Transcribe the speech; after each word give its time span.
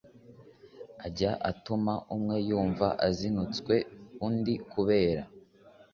ajya 1.05 1.31
atuma 1.49 1.93
umwe 2.15 2.35
yumva 2.47 2.87
azinutswe 3.07 3.73
undi 4.25 4.53
kubera 4.71 5.23